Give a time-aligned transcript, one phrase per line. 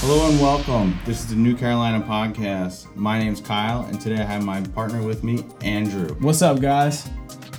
[0.00, 0.96] Hello and welcome.
[1.04, 2.94] This is the New Carolina podcast.
[2.94, 6.14] My name's Kyle, and today I have my partner with me, Andrew.
[6.20, 7.10] What's up, guys?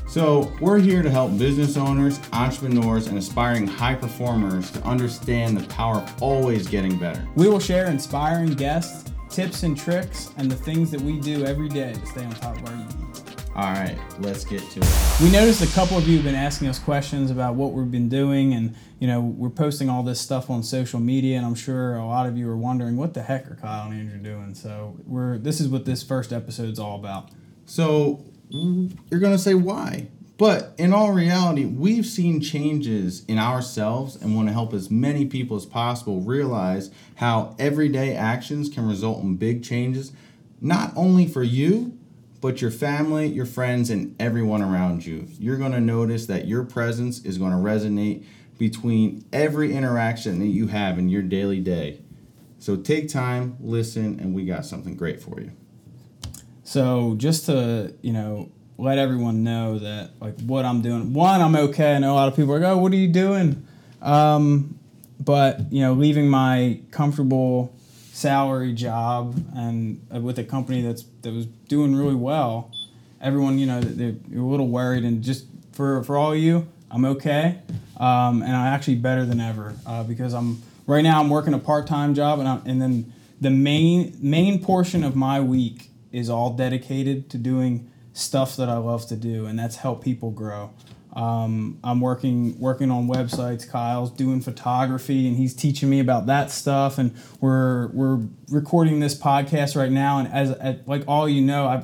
[0.08, 5.68] So, we're here to help business owners, entrepreneurs, and aspiring high performers to understand the
[5.68, 7.28] power of always getting better.
[7.36, 11.68] We will share inspiring guests, tips and tricks, and the things that we do every
[11.68, 13.14] day to stay on top of our game.
[13.60, 15.22] All right, let's get to it.
[15.22, 18.08] We noticed a couple of you have been asking us questions about what we've been
[18.08, 21.98] doing, and you know we're posting all this stuff on social media, and I'm sure
[21.98, 24.56] a lot of you are wondering what the heck are Kyle and Andrew doing.
[24.56, 27.32] So we're this is what this first episode is all about.
[27.66, 30.08] So, you're to say why?
[30.38, 35.26] But in all reality, we've seen changes in ourselves and want to help as many
[35.26, 40.14] people as possible realize how everyday actions can result in big changes,
[40.62, 41.99] not only for you,
[42.42, 45.28] but your family, your friends, and everyone around you.
[45.38, 48.26] You're going to notice that your presence is going to resonate
[48.58, 52.02] between every interaction that you have in your daily day.
[52.60, 55.52] So take time, listen, and we got something great for you.
[56.64, 61.14] So just to you know let everyone know that like what I'm doing.
[61.14, 61.96] One, I'm okay.
[61.96, 63.66] I know a lot of people are like, "Oh, what are you doing?"
[64.02, 64.78] Um,
[65.20, 67.74] but you know, leaving my comfortable
[68.20, 72.72] salary job and uh, with a company that's that was doing really well.
[73.22, 77.06] Everyone, you know, they're, a little worried, and just for for all of you, I'm
[77.06, 77.60] okay,
[77.98, 81.60] um, and I'm actually better than ever uh, because I'm right now I'm working a
[81.60, 86.30] part time job, and I'm, and then the main main portion of my week is
[86.30, 90.72] all dedicated to doing stuff that I love to do, and that's help people grow.
[91.14, 93.68] Um, I'm working working on websites.
[93.68, 96.98] Kyle's doing photography, and he's teaching me about that stuff.
[96.98, 100.20] And we're we're recording this podcast right now.
[100.20, 101.84] And as, as like all you know, I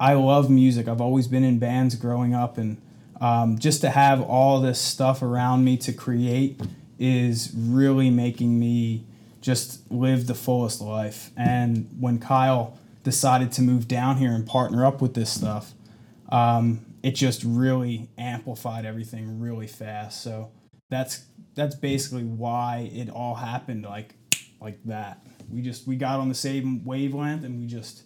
[0.00, 0.88] I love music.
[0.88, 2.80] I've always been in bands growing up, and
[3.20, 6.60] um, just to have all this stuff around me to create
[6.98, 9.04] is really making me
[9.40, 11.30] just live the fullest life.
[11.36, 15.74] And when Kyle decided to move down here and partner up with this stuff.
[16.30, 20.22] Um, it just really amplified everything really fast.
[20.22, 20.50] So
[20.88, 24.14] that's that's basically why it all happened like
[24.58, 25.24] like that.
[25.50, 28.04] We just we got on the same wavelength and we just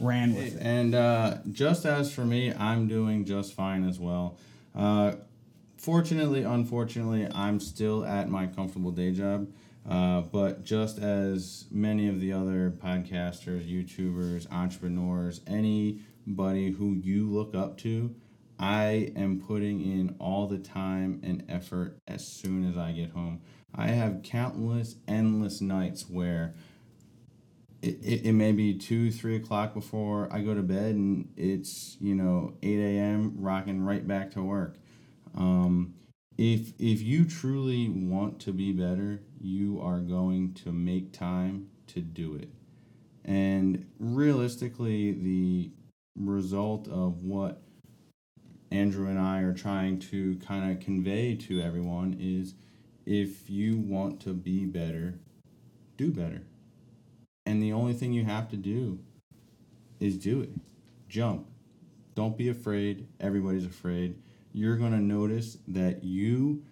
[0.00, 0.60] ran with it.
[0.60, 4.36] And uh, just as for me, I'm doing just fine as well.
[4.74, 5.12] Uh,
[5.76, 9.46] fortunately, unfortunately, I'm still at my comfortable day job.
[9.88, 17.54] Uh, but just as many of the other podcasters, YouTubers, entrepreneurs, anybody who you look
[17.54, 18.12] up to,
[18.58, 23.42] I am putting in all the time and effort as soon as I get home.
[23.74, 26.54] I have countless, endless nights where
[27.82, 31.96] it, it, it may be two, three o'clock before I go to bed, and it's,
[32.00, 34.78] you know, 8 a.m., rocking right back to work.
[35.36, 35.94] Um,
[36.38, 42.00] if if you truly want to be better, you are going to make time to
[42.00, 42.50] do it.
[43.24, 45.70] And realistically, the
[46.14, 47.62] result of what
[48.70, 52.54] Andrew and I are trying to kind of convey to everyone is
[53.04, 55.18] if you want to be better,
[55.96, 56.42] do better.
[57.44, 58.98] And the only thing you have to do
[60.00, 60.50] is do it.
[61.08, 61.46] Jump.
[62.14, 63.06] Don't be afraid.
[63.20, 64.16] Everybody's afraid
[64.56, 66.62] you're going to notice that you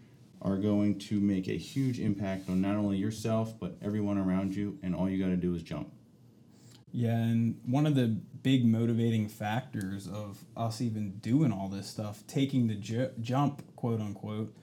[0.41, 4.79] are going to make a huge impact on not only yourself but everyone around you
[4.83, 5.93] and all you got to do is jump
[6.95, 8.07] yeah and one of the
[8.43, 14.01] big motivating factors of us even doing all this stuff taking the ju- jump quote
[14.01, 14.55] unquote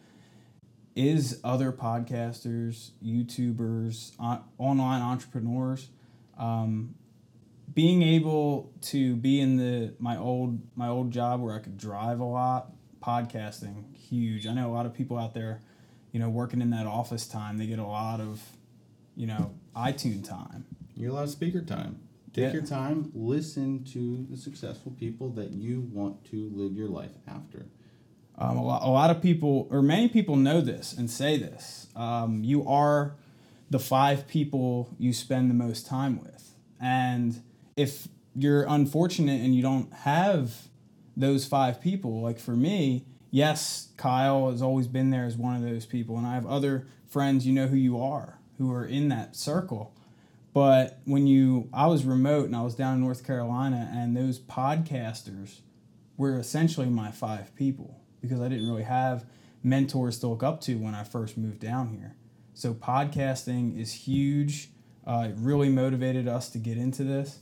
[0.95, 5.89] is other podcasters youtubers on- online entrepreneurs
[6.37, 6.95] um,
[7.73, 12.19] being able to be in the my old my old job where i could drive
[12.19, 12.71] a lot
[13.01, 14.45] podcasting huge.
[14.45, 15.61] I know a lot of people out there,
[16.11, 18.41] you know, working in that office time, they get a lot of,
[19.15, 20.65] you know, iTunes time.
[20.95, 21.99] You get a lot of speaker time.
[22.33, 22.53] Take yeah.
[22.53, 27.65] your time, listen to the successful people that you want to live your life after.
[28.37, 31.87] Um, a, lot, a lot of people, or many people, know this and say this.
[31.95, 33.15] Um, you are
[33.69, 36.55] the five people you spend the most time with.
[36.79, 37.41] And
[37.75, 40.69] if you're unfortunate and you don't have
[41.15, 42.21] those five people.
[42.21, 46.25] Like for me, yes, Kyle has always been there as one of those people, and
[46.25, 49.93] I have other friends, you know who you are, who are in that circle.
[50.53, 54.37] But when you, I was remote and I was down in North Carolina, and those
[54.39, 55.61] podcasters
[56.17, 59.25] were essentially my five people because I didn't really have
[59.63, 62.15] mentors to look up to when I first moved down here.
[62.53, 64.69] So podcasting is huge.
[65.05, 67.39] Uh, it really motivated us to get into this.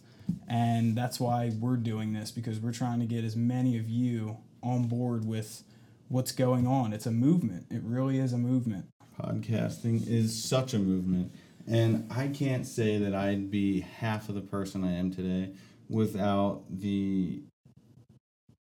[0.48, 4.38] And that's why we're doing this because we're trying to get as many of you
[4.62, 5.64] on board with
[6.08, 6.94] what's going on.
[6.94, 7.66] It's a movement.
[7.70, 8.86] It really is a movement.
[9.20, 11.34] Podcasting is such a movement.
[11.70, 15.54] And I can't say that I'd be half of the person I am today
[15.88, 17.44] without the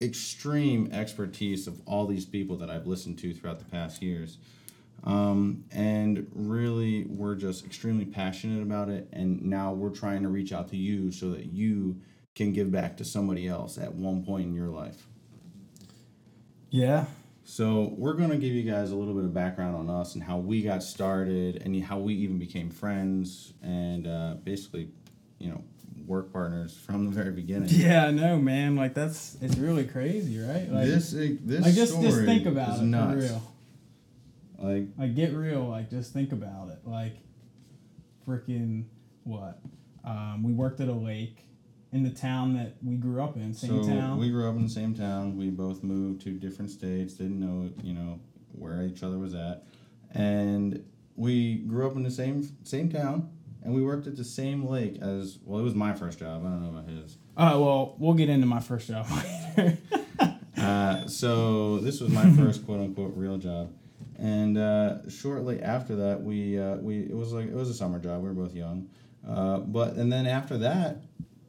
[0.02, 4.38] extreme expertise of all these people that I've listened to throughout the past years.
[5.04, 9.08] Um, and really, we're just extremely passionate about it.
[9.12, 12.00] And now we're trying to reach out to you so that you
[12.34, 15.06] can give back to somebody else at one point in your life.
[16.70, 17.04] Yeah.
[17.46, 20.22] So, we're going to give you guys a little bit of background on us and
[20.24, 24.88] how we got started and how we even became friends and uh, basically,
[25.38, 25.62] you know,
[26.06, 27.68] work partners from the very beginning.
[27.70, 28.76] Yeah, no, man.
[28.76, 30.70] Like that's it's really crazy, right?
[30.70, 33.12] Like this this like just story just think about is it nuts.
[33.12, 33.42] for real.
[34.58, 35.64] Like Like get real.
[35.68, 36.78] Like just think about it.
[36.84, 37.16] Like
[38.26, 38.84] freaking
[39.24, 39.60] what?
[40.04, 41.38] Um, we worked at a lake
[41.94, 44.18] in the town that we grew up in, same so town.
[44.18, 45.36] we grew up in the same town.
[45.38, 47.14] We both moved to different states.
[47.14, 48.18] Didn't know you know
[48.52, 49.64] where each other was at,
[50.12, 53.30] and we grew up in the same same town.
[53.62, 55.58] And we worked at the same lake as well.
[55.58, 56.44] It was my first job.
[56.44, 57.16] I don't know about his.
[57.36, 59.06] Oh well, we'll get into my first job
[59.56, 59.78] later.
[60.58, 63.72] Uh, so this was my first quote unquote real job,
[64.18, 68.00] and uh, shortly after that, we uh, we it was like it was a summer
[68.00, 68.20] job.
[68.20, 68.88] We were both young,
[69.26, 71.03] uh, but and then after that,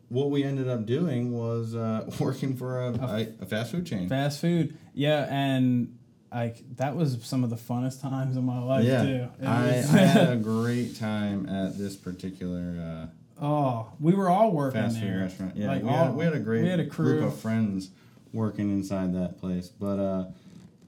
[0.10, 4.08] what we ended up doing was uh, working for a, a, a fast food chain.
[4.10, 5.98] Fast food, yeah, and
[6.34, 9.28] like that was some of the funnest times of my life yeah, too.
[9.44, 13.10] I, I had a great time at this particular
[13.42, 15.20] oh, we were all uh, working fast food there.
[15.20, 15.56] restaurant.
[15.56, 17.28] Yeah, Like, we, had, we had a great we had a group crew.
[17.28, 17.90] of friends
[18.34, 19.68] working inside that place.
[19.68, 20.26] But uh,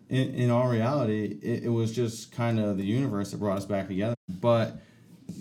[0.09, 3.65] in, in all reality, it, it was just kind of the universe that brought us
[3.65, 4.15] back together.
[4.27, 4.77] But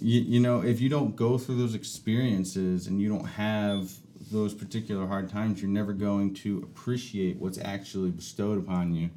[0.00, 3.91] you, you know, if you don't go through those experiences and you don't have
[4.31, 9.11] those particular hard times, you're never going to appreciate what's actually bestowed upon you.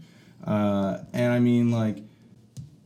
[0.46, 2.04] Uh, and I mean, like,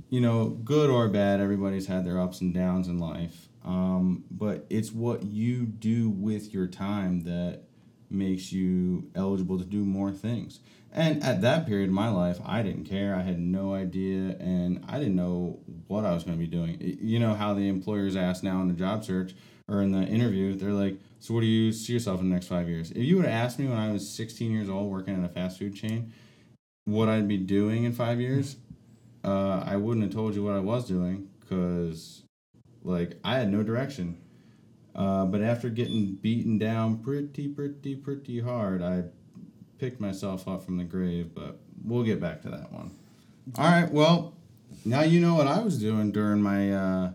[0.10, 3.48] you know, good or bad, everybody's had their ups and downs in life.
[3.66, 7.64] Um, but it's what you do with your time that
[8.14, 10.60] makes you eligible to do more things.
[10.92, 13.16] And at that period in my life, I didn't care.
[13.16, 16.78] I had no idea, and I didn't know what I was going to be doing.
[17.02, 19.34] You know how the employers ask now in the job search
[19.68, 22.48] or in the interview, they're like, "So, what do you see yourself in the next
[22.48, 25.16] five years?" If you would have asked me when I was 16 years old working
[25.16, 26.14] at a fast food chain,
[26.86, 28.58] what I'd be doing in five years,
[29.24, 32.24] uh, I wouldn't have told you what I was doing because,
[32.84, 34.18] like, I had no direction.
[34.96, 39.04] Uh, but after getting beaten down pretty, pretty, pretty hard, I
[39.80, 41.34] picked myself up from the grave.
[41.34, 42.92] But we'll get back to that one.
[43.58, 43.92] All right.
[43.92, 44.36] Well,
[44.86, 47.12] now you know what I was doing during my uh,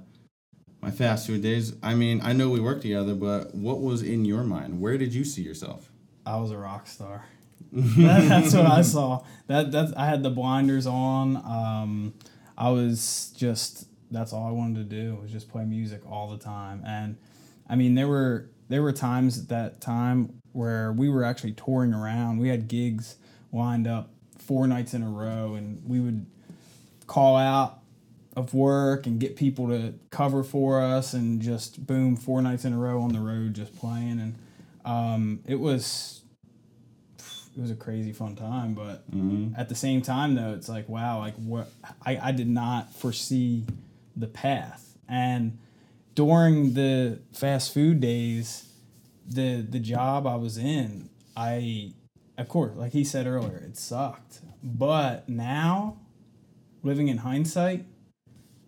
[0.81, 1.75] my fast food days.
[1.83, 4.81] I mean, I know we worked together, but what was in your mind?
[4.81, 5.91] Where did you see yourself?
[6.27, 7.25] I was a rock star.
[7.73, 9.25] That- that's what I saw.
[9.47, 11.37] That that I had the blinders on.
[11.37, 12.15] Um,
[12.57, 16.39] I was just that's all I wanted to do was just play music all the
[16.39, 16.83] time.
[16.87, 17.17] And
[17.69, 21.94] I mean, there were there were times at that time where we were actually touring
[21.94, 22.38] around.
[22.38, 23.17] We had gigs
[23.53, 26.26] lined up four nights in a row, and we would
[27.06, 27.79] call out
[28.37, 32.73] of work and get people to cover for us, and just boom, four nights in
[32.73, 34.20] a row on the road, just playing.
[34.20, 34.35] And
[34.85, 36.23] um, it was
[37.56, 39.59] it was a crazy fun time, but Mm-hmm.
[39.59, 41.70] at the same time though it's like wow like what
[42.05, 43.65] I, I did not foresee
[44.15, 45.59] the path and
[46.19, 48.67] during the fast food days
[49.25, 51.93] the the job i was in i
[52.37, 55.96] of course like he said earlier it sucked but now
[56.82, 57.84] living in hindsight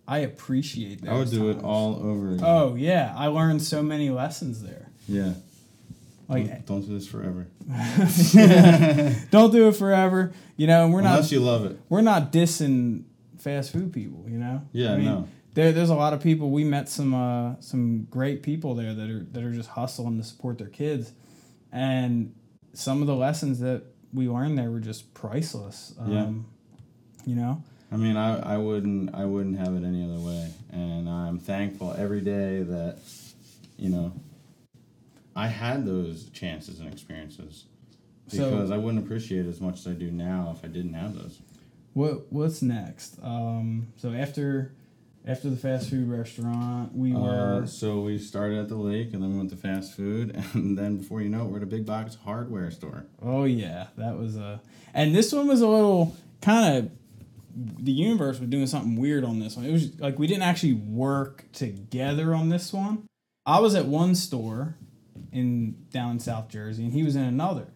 [0.07, 2.45] i appreciate that I would do it all over again.
[2.47, 5.33] oh yeah i learned so many lessons there yeah.
[6.29, 7.49] like don't, don't do this forever.
[9.33, 11.81] don't do it forever you know and we're not Unless you love it.
[11.89, 13.07] we're not dissing
[13.41, 14.63] fast food people, you know.
[14.73, 15.29] Yeah, I mean, no.
[15.55, 16.51] There, there's a lot of people.
[16.51, 20.25] We met some uh, some great people there that are that are just hustling to
[20.25, 21.13] support their kids,
[21.73, 22.35] and
[22.73, 25.95] some of the lessons that we learned there were just priceless.
[25.99, 26.31] Um, Yeah.
[27.27, 27.63] You know.
[27.93, 31.93] I mean, I, I wouldn't I wouldn't have it any other way, and I'm thankful
[31.99, 32.99] every day that,
[33.77, 34.13] you know,
[35.35, 37.65] I had those chances and experiences,
[38.29, 40.95] So- because I wouldn't appreciate it as much as I do now if I didn't
[40.95, 41.41] have those.
[41.93, 43.19] What What's next?
[43.23, 44.73] Um, so after
[45.27, 49.23] after the fast food restaurant, we were Uh, so we started at the lake, and
[49.23, 51.67] then we went to fast food, and then before you know it, we're at a
[51.67, 53.05] big box hardware store.
[53.23, 54.61] Oh yeah, that was a,
[54.95, 56.91] and this one was a little kind of.
[57.53, 59.67] The universe was doing something weird on this one.
[59.67, 63.07] It was like we didn't actually work together on this one.
[63.45, 64.77] I was at one store
[65.33, 67.67] in down in South Jersey, and he was in another,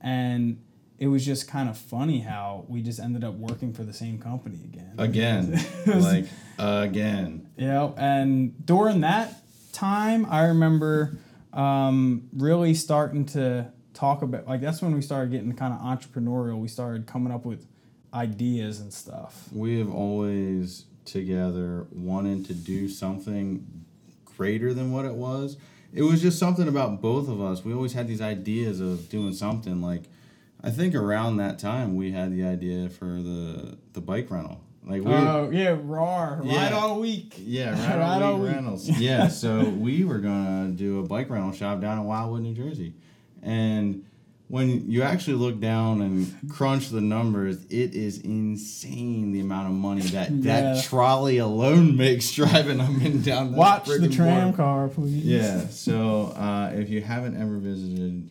[0.00, 0.62] and
[0.98, 4.18] it was just kind of funny how we just ended up working for the same
[4.18, 4.94] company again.
[4.98, 5.52] Again,
[5.86, 6.26] was- like
[6.58, 7.48] again.
[7.56, 9.34] You know, and during that
[9.72, 11.18] time, I remember
[11.52, 16.58] um, really starting to talk about like that's when we started getting kind of entrepreneurial.
[16.58, 17.66] We started coming up with
[18.14, 19.48] ideas and stuff.
[19.52, 23.84] We have always together wanted to do something
[24.36, 25.56] greater than what it was.
[25.92, 27.64] It was just something about both of us.
[27.64, 30.02] We always had these ideas of doing something like
[30.62, 34.60] I think around that time we had the idea for the the bike rental.
[34.84, 36.56] Like we Oh yeah, raw, Yeah.
[36.64, 37.34] right all week.
[37.38, 38.52] yeah, Right right all on week.
[38.52, 38.88] rentals.
[39.00, 42.94] Yeah, so we were gonna do a bike rental shop down in Wildwood, New Jersey,
[43.42, 44.04] and
[44.48, 49.74] when you actually look down and crunch the numbers, it is insane the amount of
[49.74, 50.60] money that Yeah.
[50.74, 53.54] that trolley alone makes driving up and down.
[53.54, 54.56] Watch the tram board.
[54.56, 55.24] car, please.
[55.24, 58.30] Yeah, so uh, if you haven't ever visited,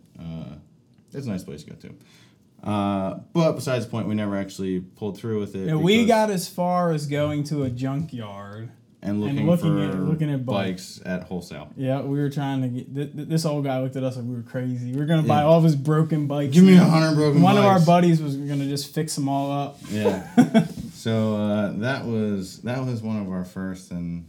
[1.15, 2.69] it's a nice place to go to.
[2.69, 5.67] Uh, but besides the point, we never actually pulled through with it.
[5.67, 8.72] Yeah, we got as far as going to a junkyard.
[9.03, 11.69] and looking, looking for at- looking at bikes at wholesale.
[11.77, 14.25] Yeah, we were trying to get th- th- this old guy looked at us like
[14.25, 14.91] we were crazy.
[14.93, 15.45] We were gonna buy Yeah.
[15.48, 16.53] all of his broken bikes.
[16.55, 17.43] Give me a hundred broken bikes.
[17.43, 19.77] One of our buddies was gonna just fix them all up.
[19.91, 20.25] Yeah.
[20.93, 24.25] so uh, that was that was one of our first and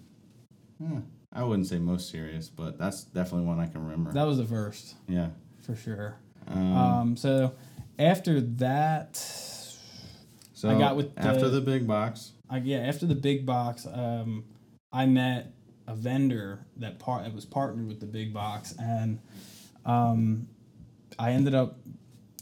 [0.84, 1.00] eh,
[1.32, 4.12] I wouldn't say most serious, but that's definitely one I can remember.
[4.12, 5.28] That was the first yeah.
[5.62, 6.16] for sure.
[6.48, 7.52] Um, Um, so
[7.98, 12.32] after that, so I got with the- after the big box.
[12.48, 14.44] I, yeah, after the big box, um,
[14.92, 15.52] I met
[15.88, 19.18] a vendor that part that was partnered with the big box, and
[19.84, 20.48] um,
[21.18, 21.78] I ended up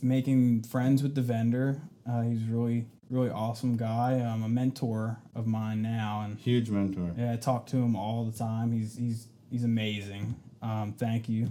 [0.03, 1.81] making friends with the vendor.
[2.09, 4.19] Uh, he's really really awesome guy.
[4.21, 7.13] Um, a mentor of mine now, and Huge mentor.
[7.17, 8.73] yeah, I talk to him all the time.
[8.73, 10.35] He's he's he's amazing.
[10.63, 11.51] Um, thank you.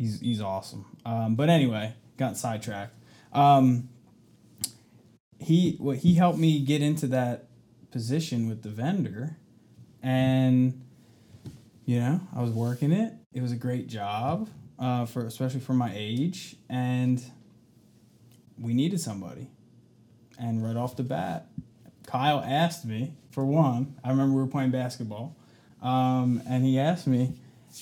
[0.00, 0.86] He's he's awesome.
[1.04, 2.94] Um, but anyway, got sidetracked.
[3.34, 3.90] Um,
[5.38, 7.48] he what he helped me get into that
[7.90, 9.36] position with the vendor,
[10.02, 10.80] and
[11.84, 13.12] you know I was working it.
[13.34, 17.22] It was a great job uh, for especially for my age, and
[18.58, 19.48] we needed somebody.
[20.38, 21.48] And right off the bat,
[22.06, 23.96] Kyle asked me for one.
[24.02, 25.36] I remember we were playing basketball,
[25.82, 27.38] um, and he asked me,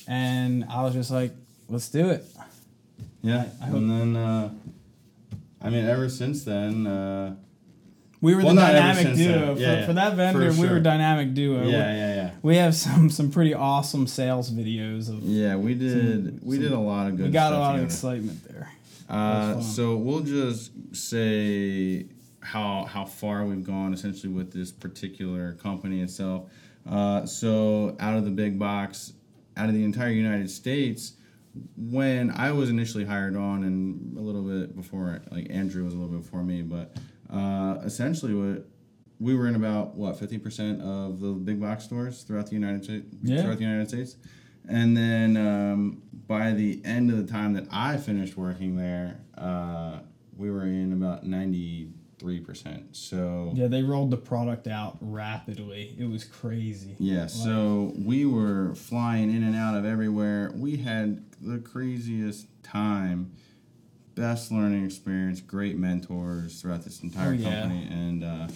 [0.08, 1.30] and I was just like,
[1.68, 2.24] "Let's do it."
[3.22, 3.46] Yeah.
[3.60, 4.50] I hope- and then uh,
[5.60, 7.34] I mean ever since then uh,
[8.20, 9.54] We were Well, the not dynamic duo then.
[9.56, 9.86] for, Yeah, yeah.
[9.86, 10.52] for that vendor.
[10.52, 11.62] For We were dynamic duo.
[11.64, 12.30] yeah, yeah, yeah.
[12.42, 15.22] We have some some pretty awesome sales videos of.
[15.22, 17.76] Yeah, we did we some- did a lot of good We got a stuff lot
[17.78, 18.68] of excitement there.
[19.08, 22.06] Uh, so we'll just say
[22.40, 26.44] how how far we've gone essentially with this particular company itself.
[26.88, 29.12] Uh, so out of the big box,
[29.56, 31.12] out of the entire United States,
[31.76, 35.96] when I was initially hired on, and a little bit before, like Andrew was a
[35.96, 36.96] little bit before me, but
[37.30, 38.66] uh, essentially what
[39.20, 42.84] we were in about what fifty percent of the big box stores throughout the United
[42.84, 43.06] States.
[43.22, 43.42] Yeah.
[43.42, 44.16] Throughout the United States.
[44.68, 50.00] And then um, by the end of the time that I finished working there, uh,
[50.36, 51.24] we were in about
[52.22, 52.84] 93%.
[52.96, 55.94] So, yeah, they rolled the product out rapidly.
[55.98, 56.96] It was crazy.
[56.98, 60.52] Yeah, so we were flying in and out of everywhere.
[60.54, 63.32] We had the craziest time,
[64.14, 67.60] best learning experience, great mentors throughout this entire Oh, yeah.
[67.62, 67.88] company.
[67.90, 68.48] And uh,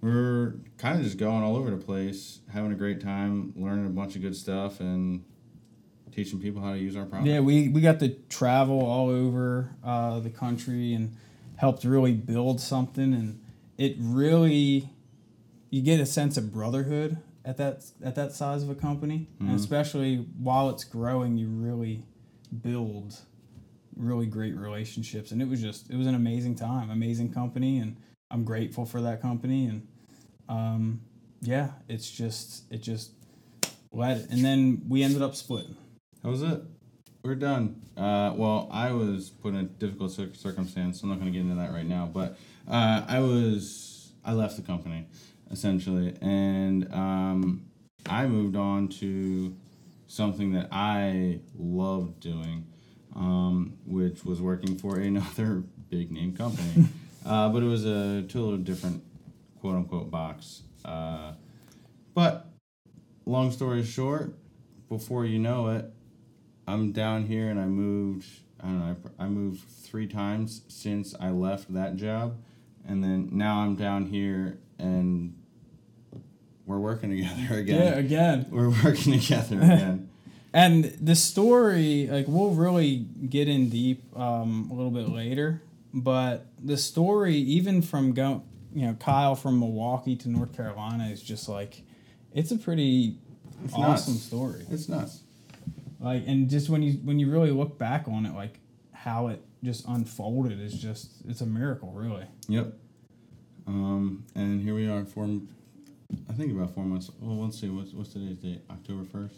[0.00, 3.90] we're kind of just going all over the place, having a great time, learning a
[3.90, 5.24] bunch of good stuff, and
[6.12, 7.26] teaching people how to use our product.
[7.28, 11.16] Yeah, we, we got to travel all over uh, the country and
[11.64, 13.40] helped really build something, and
[13.78, 14.90] it really
[15.70, 19.56] you get a sense of brotherhood at that at that size of a company, and
[19.56, 22.04] especially while it's growing, you really
[22.62, 23.18] build
[23.96, 27.96] really great relationships, and it was just it was an amazing time, amazing company, and
[28.30, 29.88] I'm grateful for that company, and
[30.50, 31.00] um,
[31.40, 33.12] yeah, it's just it just
[33.90, 35.76] led, and then we ended up splitting.
[36.22, 36.60] That was it.
[37.24, 37.80] We're done.
[37.96, 41.00] Uh, well, I was put in a difficult cir- circumstance.
[41.00, 42.04] So I'm not going to get into that right now.
[42.12, 42.36] But
[42.68, 45.06] uh, I was I left the company
[45.50, 47.64] essentially, and um,
[48.04, 49.56] I moved on to
[50.06, 52.66] something that I loved doing,
[53.16, 56.88] um, which was working for another big name company.
[57.26, 59.02] uh, but it was a totally different
[59.62, 60.64] quote unquote box.
[60.84, 61.32] Uh,
[62.12, 62.50] but
[63.24, 64.34] long story short,
[64.90, 65.90] before you know it,
[66.66, 68.26] I'm down here and I moved.
[68.60, 68.96] I don't know.
[69.18, 72.36] I, I moved three times since I left that job,
[72.86, 75.34] and then now I'm down here and
[76.66, 77.82] we're working together again.
[77.82, 78.46] Yeah, again.
[78.50, 80.10] We're working together again.
[80.56, 85.60] And the story, like we'll really get in deep um, a little bit later,
[85.92, 88.40] but the story, even from going,
[88.72, 91.82] you know, Kyle from Milwaukee to North Carolina, is just like,
[92.32, 93.18] it's a pretty
[93.64, 94.22] It's awesome nuts.
[94.26, 94.64] story.
[94.70, 95.23] It's nuts.
[96.04, 98.60] Like, and just when you when you really look back on it, like
[98.92, 102.26] how it just unfolded is just it's a miracle, really.
[102.46, 102.74] Yep.
[103.66, 105.40] Um, and here we are, four.
[106.28, 107.10] I think about four months.
[107.18, 107.70] Well, let's see.
[107.70, 108.60] What's what's today's date?
[108.70, 109.36] October first.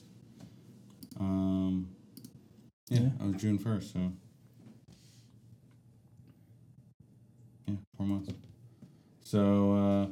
[1.21, 1.89] Um.
[2.89, 3.09] Yeah, Yeah.
[3.23, 3.93] oh, June first.
[3.93, 4.13] So.
[7.69, 8.31] Yeah, four months.
[9.25, 10.07] So, uh,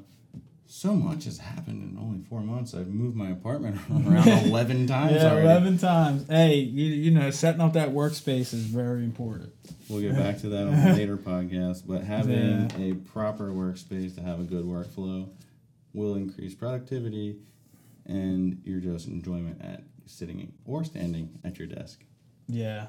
[0.77, 2.75] so much has happened in only four months.
[2.75, 5.47] I've moved my apartment around eleven times yeah, already.
[5.47, 6.27] eleven times.
[6.29, 9.53] Hey, you, you know, setting up that workspace is very important.
[9.89, 12.87] We'll get back to that on a later podcast, but having Yeah.
[12.87, 15.29] a proper workspace to have a good workflow
[15.93, 17.37] will increase productivity
[18.05, 22.03] and your just enjoyment at sitting or standing at your desk.
[22.49, 22.87] Yeah.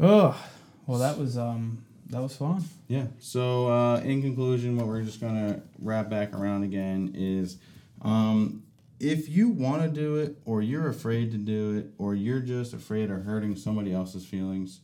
[0.00, 0.42] Oh,
[0.86, 2.62] well, that was um that was fun.
[2.88, 3.06] Yeah.
[3.18, 7.58] So uh, in conclusion, what we're just gonna wrap back around again is,
[8.02, 8.62] um,
[8.98, 12.72] if you want to do it, or you're afraid to do it, or you're just
[12.72, 14.80] afraid of hurting somebody else's feelings,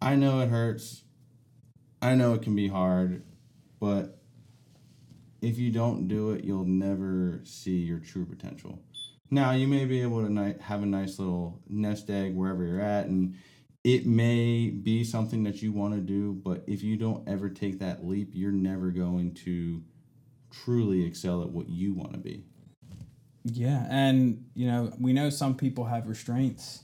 [0.00, 1.02] I know it hurts.
[2.02, 3.22] I know it can be hard,
[3.80, 4.18] but
[5.40, 8.80] if you don't do it, you'll never see your true potential.
[9.30, 12.80] Now you may be able to ni- have a nice little nest egg wherever you're
[12.80, 13.36] at, and
[13.86, 17.78] it may be something that you want to do, but if you don't ever take
[17.78, 19.80] that leap, you're never going to
[20.50, 22.42] truly excel at what you want to be.
[23.44, 26.82] Yeah, and you know, we know some people have restraints.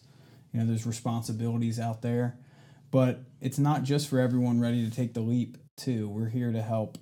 [0.52, 2.38] You know, there's responsibilities out there,
[2.92, 5.58] but it's not just for everyone ready to take the leap.
[5.76, 6.98] Too, we're here to help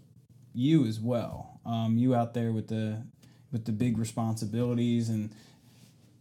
[0.55, 1.61] you as well.
[1.67, 3.05] Um, you out there with the
[3.53, 5.31] with the big responsibilities, and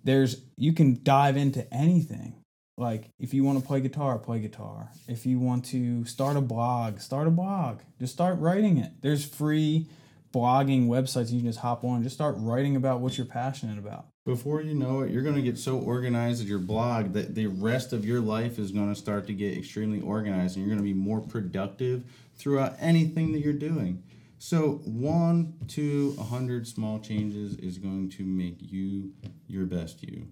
[0.03, 2.38] there's you can dive into anything.
[2.79, 4.89] Like if you want to play guitar, play guitar.
[5.07, 7.81] If you want to start a blog, start a blog.
[7.99, 8.93] Just start writing it.
[9.01, 9.87] There's free
[10.33, 14.05] blogging websites you can just hop on just start writing about what you're passionate about.
[14.25, 17.47] Before you know it, you're going to get so organized at your blog that the
[17.47, 20.85] rest of your life is going to start to get extremely organized and you're going
[20.85, 22.03] to be more productive
[22.37, 24.03] throughout anything that you're doing.
[24.37, 29.11] So, one to a hundred small changes is going to make you
[29.47, 30.27] your best you.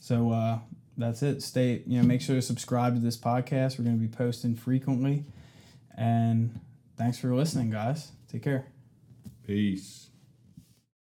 [0.00, 0.58] So uh,
[1.02, 1.42] that's it.
[1.42, 3.78] Stay, you know, make sure to subscribe to this podcast.
[3.78, 5.24] We're going to be posting frequently.
[5.96, 6.60] And
[6.96, 8.12] thanks for listening, guys.
[8.30, 8.66] Take care.
[9.46, 10.09] Peace.